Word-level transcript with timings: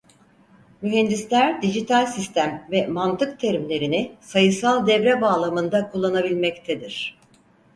Mühendisler 0.81 1.61
"dijital 1.61 2.05
sistem" 2.07 2.67
ve 2.71 2.87
"mantık" 2.87 3.39
terimlerini 3.39 4.15
sayısal 4.21 4.87
devre 4.87 5.21
bağlamında 5.21 5.89
kullanabilmektedir. 5.89 7.17